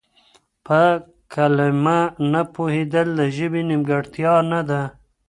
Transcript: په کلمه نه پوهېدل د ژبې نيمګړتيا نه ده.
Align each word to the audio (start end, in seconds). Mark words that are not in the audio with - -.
په 0.65 0.81
کلمه 1.33 1.99
نه 2.31 2.41
پوهېدل 2.53 3.07
د 3.19 3.21
ژبې 3.37 3.61
نيمګړتيا 3.69 4.33
نه 4.51 4.61
ده. 4.69 4.81